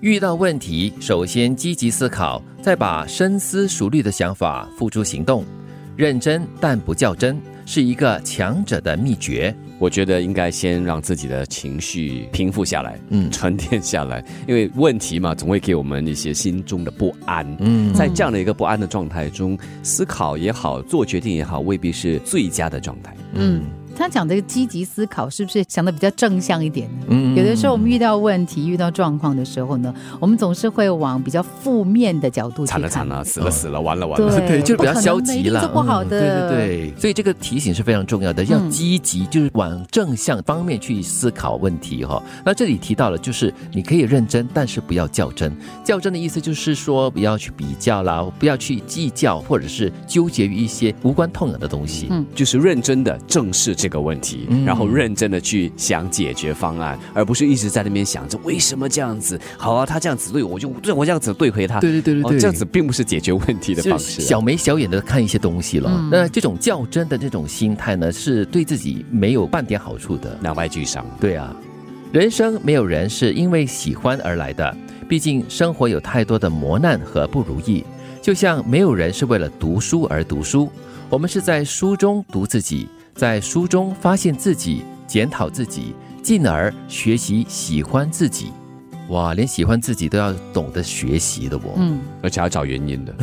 [0.00, 5.44] 遇到问题，首先积极思考，再把深思熟虑的想法付诸行动。
[5.94, 9.54] 认真但不较真，是一个强者的秘诀。
[9.78, 17.46] 我觉得应该先让自己的情绪平复下来，嗯沉淀下来，因为问题嘛，总会给我们一些心中的不安。
[17.58, 23.14] 嗯在这样的一个不安的状态中，思考也好，做决定也好，未必是最佳的状态。
[23.34, 23.64] 嗯，
[24.00, 27.06] 他讲的积极思考，是不是想的比较正向一点呢？
[27.08, 32.80] 嗯有的时候我们遇到问题、遇到状况的时候呢，我们总是会往比较负面的角度去看。
[32.80, 34.38] 惨了惨了，死了死了，完了完了。
[34.38, 45.54] 对对，就是比较消极了，不好的嗯对对对，所以这个提醒是非常重要的，要嗯积极，就是往正向方面去思考问题哈、那这里提到了，就是你可以认真，但是不要较真。
[45.84, 52.06] 较真的意思就是说，不要去比较啦，不要去计较，或者是纠结于一些无关痛痒的东西。
[52.10, 59.38] 嗯就是认真的正视这个问题，嗯然后认真的去想解决方案，而不是一直在那边想着为什么这样子。
[59.58, 61.80] 好啊，他这样子对我就对我这样子对回他。
[61.80, 64.24] 对对对对对，哦，这样子并不是解决问题的方式啊。
[64.24, 65.90] 小眉小眼的看一些东西了。
[65.92, 70.38] 嗯那这种较真的这种心态呢，是对自己没有半点好处的。
[70.42, 71.04] 两败俱伤。
[71.20, 71.54] 对啊，
[72.12, 74.76] 人生没有人是因为喜欢而来的，
[75.08, 77.84] 毕竟生活有太多的磨难和不如意。
[78.22, 80.70] 就像没有人是为了读书而读书，
[81.08, 82.86] 我们是在书中读自己，
[83.20, 88.50] 在书中发现自己，检讨自己，进而学习喜欢自己。
[89.10, 91.74] 哇，连喜欢自己都要懂得学习的哦。
[91.76, 93.14] 嗯，而且要找原因的。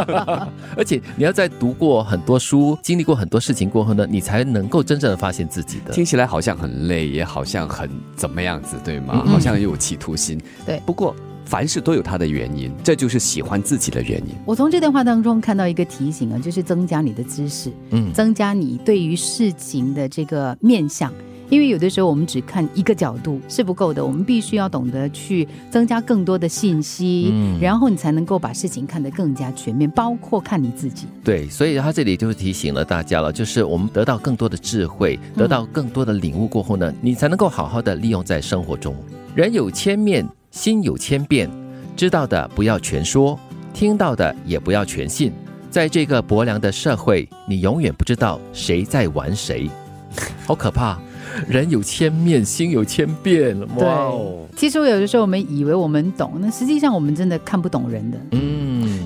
[0.78, 5.92] 而且你要在读过很多书、经历过很多事情过后呢，你才能够真正的发现自己的。
[5.92, 9.22] 听起来好像很累，也好像很怎么样子，对吗？
[9.26, 10.40] 嗯好像有企图心。
[10.64, 11.14] 对不过
[11.48, 14.34] 凡事都有它的原因，这就是喜欢自己的原因。
[14.44, 21.10] 我从这段话当中看到一个提醒啊，就是增加你的知识，嗯增加你对于事情的这个面相。
[21.48, 31.06] 因为有的时候我们只看一个角度是不够的，我们必须要懂得去增加更多的信息，嗯然后你才能够把事情看得更加全面，包括看你自己。
[31.24, 38.94] 对，所以他这里就是提醒了大家了，就是我们得到更多的智慧，得到更多的领悟过后呢，你才能够好好的利用在生活中。
[39.34, 40.26] 人有千面，
[40.58, 41.48] 心有千变，
[41.96, 43.38] 知道的不要全说，
[43.72, 45.32] 听到的也不要全信。
[45.70, 49.70] 在这个薄凉的社会，你永远不知道谁在玩谁，
[50.44, 50.98] 好可怕！
[51.46, 58.18] 人有千面，心有千变，哇哦，其实有的时候我们以为我们懂，那实际上我们真的看不懂人的。
[58.32, 58.57] 嗯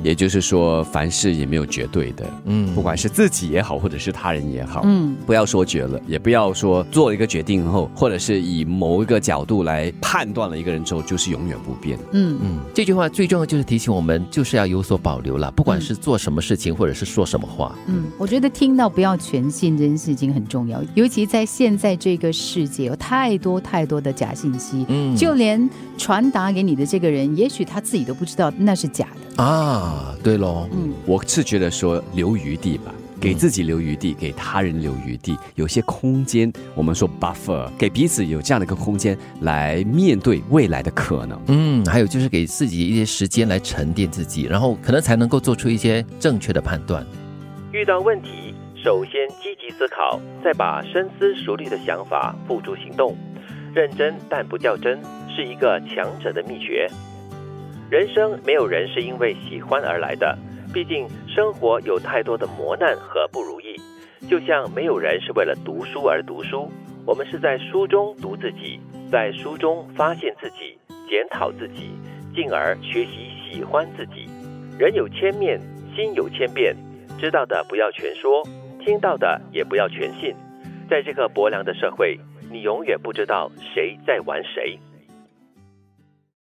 [0.03, 2.75] 也就是说，凡事也没有绝对的，嗯。
[2.75, 11.99] 不管是自己也好，或者是他人也好，嗯，不要说绝了，也不要说做了一个决定后，或者是以某一个角度来判断了一个人之后，就是永远不变。
[12.13, 12.39] 嗯。
[12.43, 17.77] 嗯，这句话最重要就是提醒我们，就是要有所保留了，不管是做什么事情，或者是说什么话。
[17.87, 25.15] 嗯，我觉得听到不要全信这件事情很重要，尤其在现在这个世界有太多太多的假信息，嗯。
[25.15, 25.69] 就连
[26.03, 29.41] 传达给你的这个人，也许他自己都不知道那是假的。
[29.41, 32.93] 啊，对喽，嗯，我是觉得说留余地吧。
[33.21, 41.41] 给自己留余地，给他人留余地，有些空间，我们说 buffer，给彼此有这样的一个空间来面对未来的可能。
[41.47, 47.07] 嗯，还有就是给自己一些时间来沉淀自己，然后可能才能够做出一些正确的判断。
[47.71, 53.17] 遇到问题，首先积极思考，再把深思熟虑的想法付诸行动。
[53.73, 55.01] 认真但不较真，
[55.35, 56.89] 是一个强者的秘诀。
[57.91, 60.39] 人生没有人是因为喜欢而来的，
[60.73, 63.77] 毕竟生活有太多的磨难和不如意。
[64.29, 66.71] 就像没有人是为了读书而读书，
[67.05, 70.79] 我们是在书中读自己，在书中发现自己，
[71.09, 71.91] 检讨自己，
[72.35, 74.29] 进而学习喜欢自己。
[74.79, 75.61] 人有千面，
[75.95, 76.75] 心有千变，
[77.19, 78.43] 知道的不要全说，
[78.79, 80.35] 听到的也不要全信。
[80.89, 82.19] 在这个薄凉的社会，
[82.51, 84.79] 你永远不知道谁在玩谁。